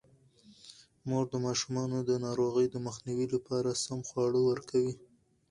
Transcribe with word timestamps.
مور 1.07 1.25
د 1.29 1.35
ماشومانو 1.45 1.97
د 2.09 2.11
ناروغۍ 2.25 2.65
د 2.71 2.75
مخنیوي 2.87 3.27
لپاره 3.35 3.79
سم 3.85 3.99
خواړه 4.09 4.39
ورکوي. 4.49 4.93